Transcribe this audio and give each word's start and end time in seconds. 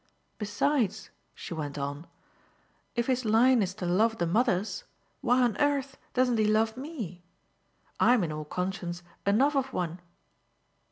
Besides," 0.39 1.11
she 1.35 1.53
went 1.53 1.77
on, 1.77 2.07
"if 2.95 3.05
his 3.05 3.23
line 3.23 3.61
is 3.61 3.75
to 3.75 3.85
love 3.85 4.17
the 4.17 4.25
mothers 4.25 4.83
why 5.21 5.43
on 5.43 5.55
earth 5.57 5.99
doesn't 6.15 6.39
he 6.39 6.45
love 6.45 6.75
ME? 6.75 7.21
I'm 7.99 8.23
in 8.23 8.31
all 8.31 8.45
conscience 8.45 9.03
enough 9.27 9.55
of 9.55 9.73
one." 9.73 9.99